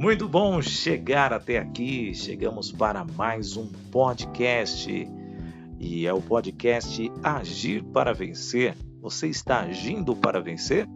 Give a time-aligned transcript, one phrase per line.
[0.00, 2.14] Muito bom chegar até aqui.
[2.14, 4.90] Chegamos para mais um podcast
[5.78, 8.74] e é o podcast Agir para Vencer.
[9.02, 10.88] Você está agindo para vencer?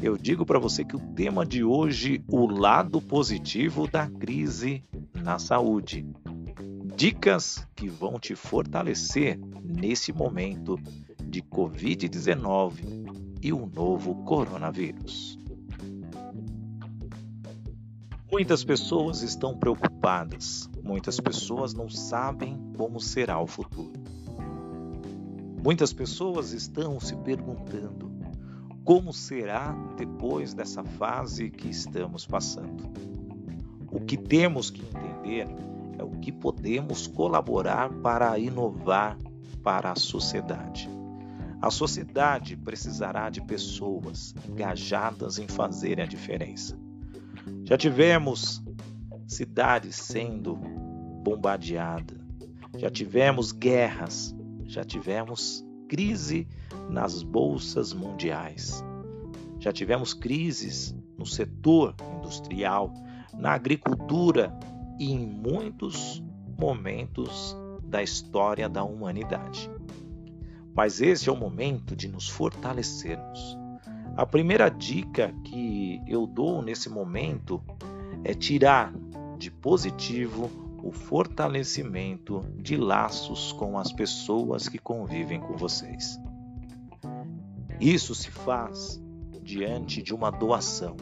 [0.00, 5.36] Eu digo para você que o tema de hoje, o lado positivo da crise na
[5.36, 6.06] saúde.
[6.94, 10.78] Dicas que vão te fortalecer nesse momento
[11.24, 15.43] de Covid-19 e o novo coronavírus.
[18.34, 23.92] Muitas pessoas estão preocupadas, muitas pessoas não sabem como será o futuro.
[25.62, 28.10] Muitas pessoas estão se perguntando
[28.84, 32.82] como será depois dessa fase que estamos passando.
[33.92, 35.46] O que temos que entender
[35.96, 39.16] é o que podemos colaborar para inovar
[39.62, 40.90] para a sociedade.
[41.62, 46.83] A sociedade precisará de pessoas engajadas em fazerem a diferença.
[47.64, 48.62] Já tivemos
[49.26, 50.56] cidades sendo
[51.22, 52.18] bombardeadas,
[52.76, 56.46] já tivemos guerras, já tivemos crise
[56.90, 58.82] nas bolsas mundiais,
[59.58, 62.92] já tivemos crises no setor industrial,
[63.32, 64.56] na agricultura
[64.98, 66.22] e em muitos
[66.58, 69.70] momentos da história da humanidade.
[70.74, 73.56] Mas esse é o momento de nos fortalecermos
[74.16, 77.62] a primeira dica que eu dou nesse momento
[78.22, 78.92] é tirar
[79.38, 80.50] de positivo
[80.82, 86.18] o fortalecimento de laços com as pessoas que convivem com vocês.
[87.80, 89.02] Isso se faz
[89.42, 90.96] diante de uma doação.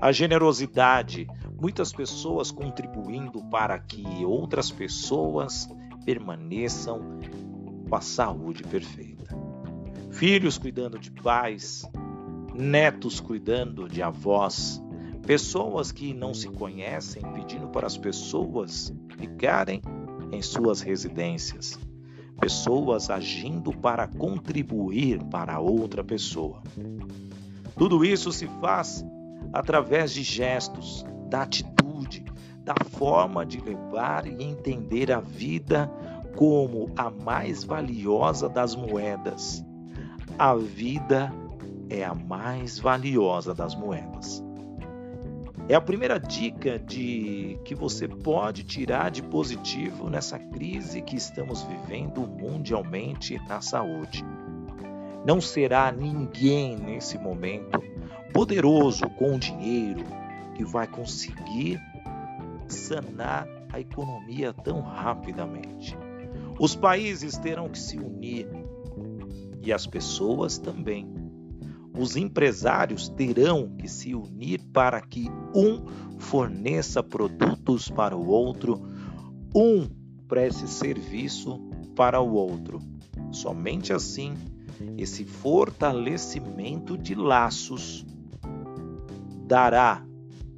[0.00, 1.26] A generosidade,
[1.60, 5.68] muitas pessoas contribuindo para que outras pessoas
[6.04, 7.20] permaneçam
[7.88, 9.36] com a saúde perfeita.
[10.10, 11.84] Filhos cuidando de pais,
[12.58, 14.82] netos cuidando de avós,
[15.24, 19.80] pessoas que não se conhecem pedindo para as pessoas ficarem
[20.32, 21.78] em suas residências,
[22.40, 26.60] pessoas agindo para contribuir para outra pessoa.
[27.76, 29.04] Tudo isso se faz
[29.52, 32.24] através de gestos, da atitude,
[32.64, 35.88] da forma de levar e entender a vida
[36.36, 39.64] como a mais valiosa das moedas.
[40.38, 41.32] A vida
[41.90, 44.42] é a mais valiosa das moedas.
[45.68, 51.62] É a primeira dica de que você pode tirar de positivo nessa crise que estamos
[51.62, 54.24] vivendo mundialmente na saúde.
[55.26, 57.82] Não será ninguém nesse momento
[58.32, 60.04] poderoso com dinheiro
[60.54, 61.78] que vai conseguir
[62.66, 65.94] sanar a economia tão rapidamente.
[66.58, 68.48] Os países terão que se unir
[69.62, 71.17] e as pessoas também
[71.98, 75.84] os empresários terão que se unir para que um
[76.18, 78.80] forneça produtos para o outro,
[79.54, 79.88] um
[80.28, 81.58] preste serviço
[81.96, 82.80] para o outro.
[83.32, 84.34] Somente assim,
[84.96, 88.06] esse fortalecimento de laços
[89.46, 90.04] dará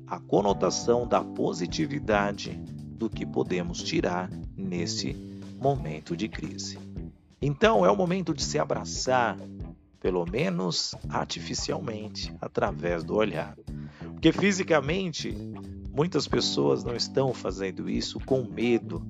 [0.07, 2.61] a conotação da positividade
[2.99, 5.15] do que podemos tirar nesse
[5.59, 6.79] momento de crise.
[7.41, 9.39] Então é o momento de se abraçar,
[10.01, 13.57] pelo menos artificialmente, através do olhar.
[14.13, 15.37] Porque fisicamente,
[15.95, 19.07] muitas pessoas não estão fazendo isso com medo,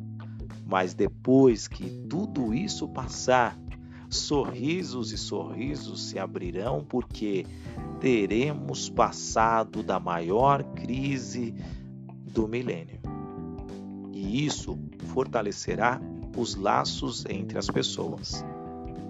[0.67, 3.57] mas depois que tudo isso passar,
[4.09, 7.47] sorrisos e sorrisos se abrirão, porque
[8.01, 11.55] teremos passado da maior crise
[12.33, 13.01] do milênio.
[14.13, 14.77] E isso
[15.13, 16.01] fortalecerá
[16.37, 18.45] os laços entre as pessoas.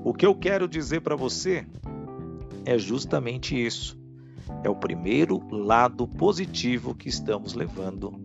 [0.02, 1.66] O que eu quero dizer para você
[2.64, 3.98] é justamente isso.
[4.64, 8.18] É o primeiro lado positivo que estamos levando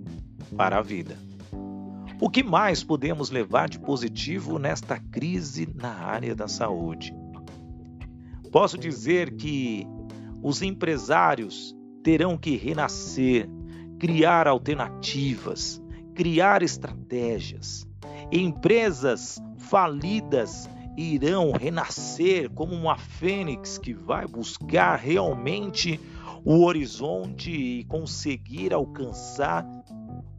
[0.56, 1.18] para a vida.
[2.20, 7.14] O que mais podemos levar de positivo nesta crise na área da saúde?
[8.52, 9.86] Posso dizer que
[10.42, 13.50] os empresários terão que renascer,
[14.00, 15.82] criar alternativas,
[16.14, 17.86] criar estratégias.
[18.32, 26.00] Empresas falidas irão renascer como uma fênix que vai buscar realmente
[26.44, 29.66] o horizonte e conseguir alcançar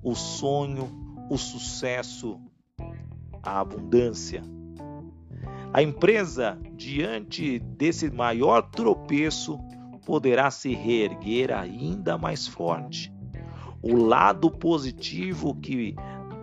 [0.03, 0.89] o sonho,
[1.29, 2.41] o sucesso,
[3.43, 4.43] a abundância.
[5.73, 9.59] A empresa, diante desse maior tropeço,
[10.07, 13.13] poderá se reerguer ainda mais forte.
[13.83, 15.95] O lado positivo que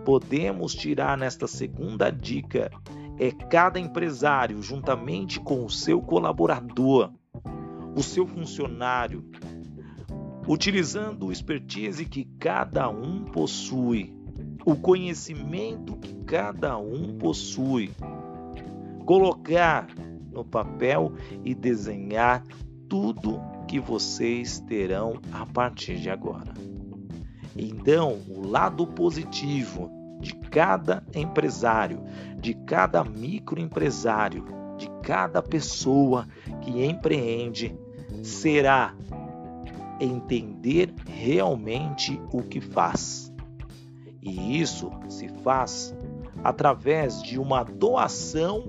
[0.04, 2.70] podemos tirar nesta segunda dica
[3.18, 7.12] é cada empresário, juntamente com o seu colaborador,
[7.96, 9.24] o seu funcionário,
[10.46, 14.14] utilizando o expertise que cada um possui,
[14.64, 17.92] o conhecimento que cada um possui.
[19.06, 19.86] Colocar
[20.32, 21.12] no papel
[21.44, 22.42] e desenhar
[22.88, 26.52] tudo que vocês terão a partir de agora.
[27.56, 29.90] Então, o lado positivo
[30.54, 32.00] cada empresário,
[32.38, 34.46] de cada microempresário,
[34.78, 36.28] de cada pessoa
[36.60, 37.76] que empreende
[38.22, 38.94] será
[39.98, 43.32] entender realmente o que faz.
[44.22, 45.92] E isso se faz
[46.44, 48.64] através de uma doação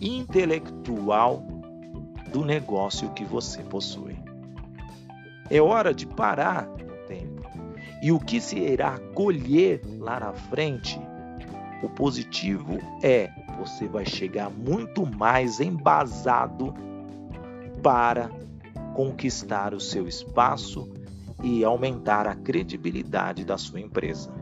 [0.00, 1.42] intelectual
[2.32, 4.16] do negócio que você possui.
[5.50, 6.68] É hora de parar.
[8.00, 11.00] E o que se irá colher lá na frente?
[11.82, 16.72] O positivo é você vai chegar muito mais embasado
[17.82, 18.30] para
[18.94, 20.88] conquistar o seu espaço
[21.42, 24.32] e aumentar a credibilidade da sua empresa.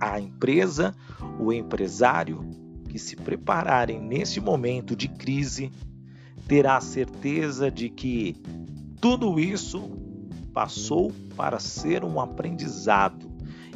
[0.00, 0.94] A empresa,
[1.38, 2.40] o empresário
[2.88, 5.70] que se prepararem nesse momento de crise
[6.46, 8.36] terá certeza de que
[9.00, 9.90] tudo isso
[10.52, 13.30] passou para ser um aprendizado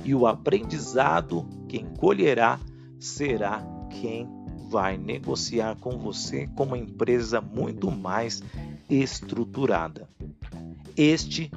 [0.04, 2.60] e o aprendizado quem colherá
[2.98, 4.28] será quem
[4.68, 8.42] vai negociar com você como uma empresa muito mais
[8.88, 10.08] estruturada.
[10.96, 11.50] Este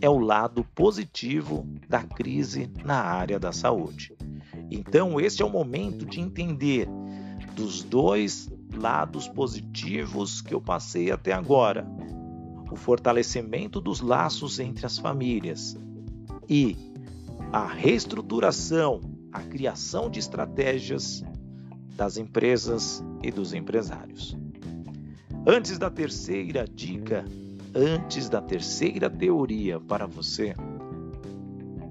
[0.00, 4.14] é o lado positivo da crise na área da saúde.
[4.70, 6.88] Então, esse é o momento de entender
[7.54, 11.86] dos dois lados positivos que eu passei até agora:
[12.70, 15.76] o fortalecimento dos laços entre as famílias
[16.48, 16.76] e
[17.52, 19.00] a reestruturação,
[19.32, 21.24] a criação de estratégias
[21.96, 24.36] das empresas e dos empresários.
[25.46, 27.24] Antes da terceira dica,
[27.74, 30.54] antes da terceira teoria para você,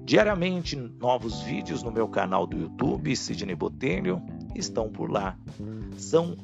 [0.04, 4.22] diariamente novos vídeos no meu canal do YouTube, Sidney Botelho,
[4.54, 5.36] estão por lá.
[5.96, 6.36] São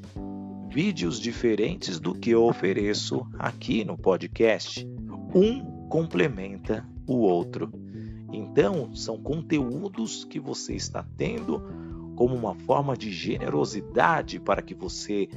[0.77, 4.87] vídeos diferentes do que eu ofereço aqui no podcast.
[5.35, 7.73] Um complementa o outro.
[8.31, 11.63] Então, são conteúdos que você está tendo
[12.15, 15.31] como uma forma de generosidade para que você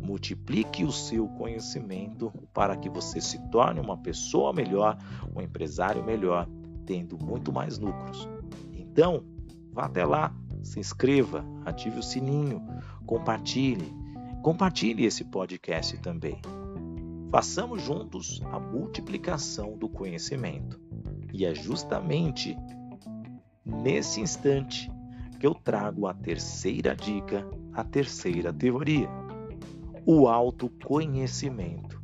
[0.00, 4.96] multiplique o seu conhecimento para que você se torne uma pessoa melhor,
[5.36, 6.48] um empresário melhor,
[6.86, 8.26] tendo muito mais lucros.
[8.72, 9.22] Então,
[9.70, 12.66] vá até lá, se inscreva, ative o sininho,
[13.04, 14.00] compartilhe.
[14.42, 16.40] Compartilhe esse podcast também.
[17.30, 20.80] Façamos juntos a multiplicação do conhecimento.
[21.32, 22.56] E é justamente
[23.64, 24.90] nesse instante
[25.38, 29.08] que eu trago a terceira dica, a terceira teoria
[30.04, 32.02] o autoconhecimento.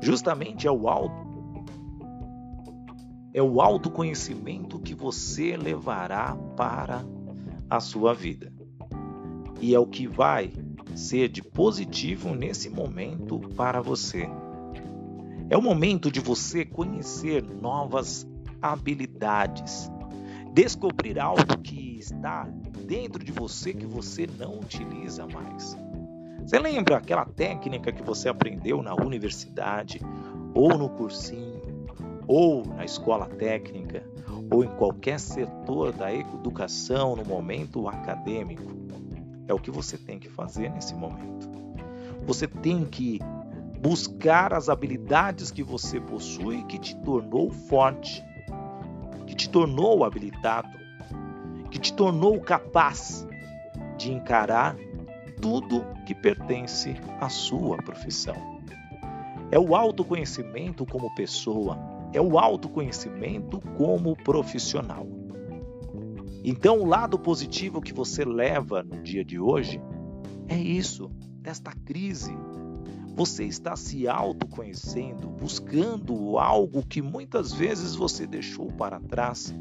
[0.00, 1.28] Justamente é o auto
[3.32, 7.04] é o autoconhecimento que você levará para
[7.68, 8.52] a sua vida.
[9.60, 10.52] E é o que vai
[10.94, 14.28] ser de positivo nesse momento para você.
[15.48, 18.26] É o momento de você conhecer novas
[18.62, 19.90] habilidades,
[20.52, 22.44] descobrir algo que está
[22.86, 25.76] dentro de você que você não utiliza mais.
[26.44, 30.00] Você lembra aquela técnica que você aprendeu na universidade,
[30.54, 31.60] ou no cursinho,
[32.26, 34.04] ou na escola técnica,
[34.50, 38.79] ou em qualquer setor da educação no momento acadêmico?
[39.50, 41.50] É o que você tem que fazer nesse momento.
[42.24, 43.18] Você tem que
[43.80, 48.24] buscar as habilidades que você possui que te tornou forte,
[49.26, 50.68] que te tornou habilitado,
[51.68, 53.26] que te tornou capaz
[53.98, 54.76] de encarar
[55.42, 58.36] tudo que pertence à sua profissão.
[59.50, 61.76] É o autoconhecimento como pessoa,
[62.12, 65.19] é o autoconhecimento como profissional.
[66.42, 69.80] Então, o lado positivo que você leva no dia de hoje
[70.48, 72.32] é isso, desta crise.
[73.14, 79.54] Você está se autoconhecendo, buscando algo que muitas vezes você deixou para trás.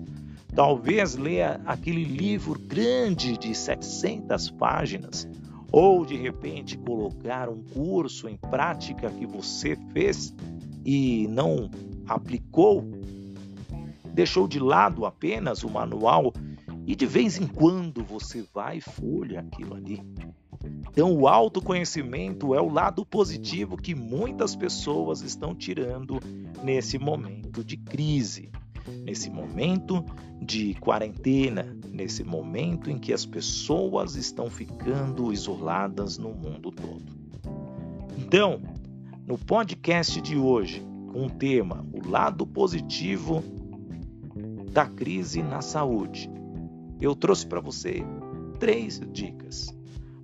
[0.56, 5.28] Talvez leia aquele livro grande de 700 páginas
[5.72, 10.34] ou de repente colocar um curso em prática que você fez
[10.84, 11.70] e não
[12.08, 12.84] aplicou,
[14.14, 16.34] deixou de lado apenas o manual
[16.90, 20.02] e de vez em quando você vai e folha aquilo ali.
[20.90, 26.20] Então, o autoconhecimento é o lado positivo que muitas pessoas estão tirando
[26.64, 28.50] nesse momento de crise
[29.06, 30.04] nesse momento
[30.42, 37.04] de quarentena, nesse momento em que as pessoas estão ficando isoladas no mundo todo.
[38.18, 38.62] Então,
[39.28, 43.44] no podcast de hoje, com o tema O lado positivo
[44.72, 46.39] da crise na saúde.
[47.02, 48.04] Eu trouxe para você
[48.60, 49.74] três dicas.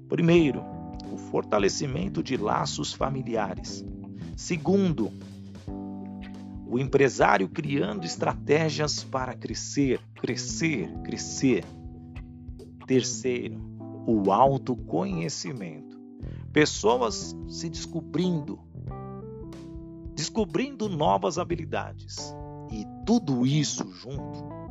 [0.10, 0.62] Primeiro,
[1.12, 3.86] o fortalecimento de laços familiares.
[4.36, 5.12] Segundo,
[6.68, 11.64] o empresário criando estratégias para crescer, crescer, crescer.
[12.86, 13.58] Terceiro,
[14.06, 15.98] o autoconhecimento.
[16.52, 18.60] Pessoas se descobrindo,
[20.14, 22.36] descobrindo novas habilidades.
[22.72, 24.65] E tudo isso junto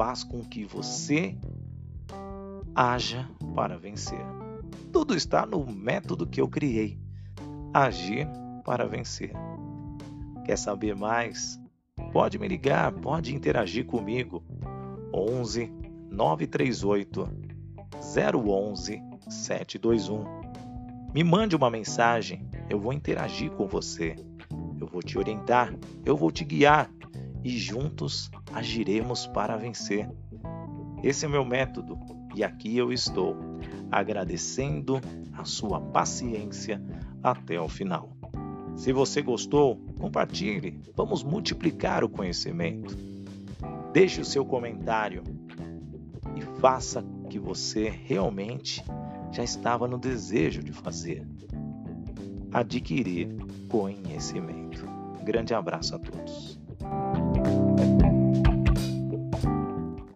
[0.00, 1.36] faz com que você
[2.74, 4.24] haja para vencer.
[4.90, 6.98] Tudo está no método que eu criei:
[7.74, 8.26] agir
[8.64, 9.34] para vencer.
[10.46, 11.60] Quer saber mais?
[12.14, 14.42] Pode me ligar, pode interagir comigo.
[15.12, 15.70] 11
[16.10, 17.28] 938
[18.48, 20.24] 011 721.
[21.12, 24.16] Me mande uma mensagem, eu vou interagir com você.
[24.80, 25.74] Eu vou te orientar,
[26.06, 26.90] eu vou te guiar
[27.44, 30.08] e juntos agiremos para vencer.
[31.02, 31.98] Esse é meu método
[32.34, 33.36] e aqui eu estou,
[33.90, 35.00] agradecendo
[35.32, 36.82] a sua paciência
[37.22, 38.10] até o final.
[38.76, 42.96] Se você gostou, compartilhe, vamos multiplicar o conhecimento.
[43.92, 45.22] Deixe o seu comentário
[46.36, 48.84] e faça o que você realmente
[49.32, 51.26] já estava no desejo de fazer.
[52.52, 53.28] Adquirir
[53.68, 54.84] conhecimento.
[55.24, 56.59] Grande abraço a todos.